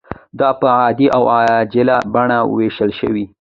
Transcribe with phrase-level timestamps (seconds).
[0.39, 3.25] دا په عادي او عاجله بڼه ویشل شوې.